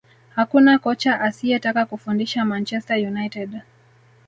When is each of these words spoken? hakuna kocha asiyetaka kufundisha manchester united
hakuna 0.35 0.79
kocha 0.79 1.19
asiyetaka 1.21 1.85
kufundisha 1.85 2.45
manchester 2.45 3.07
united 3.07 3.61